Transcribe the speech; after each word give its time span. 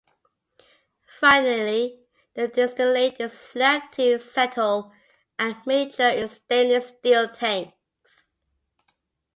Finally, 1.19 1.99
the 2.33 2.47
distillate 2.47 3.19
is 3.19 3.51
left 3.53 3.93
to 3.93 4.17
settle 4.17 4.91
and 5.37 5.55
mature 5.67 6.09
in 6.09 6.27
stainless 6.27 6.87
steel 6.87 7.29
tanks. 7.29 7.71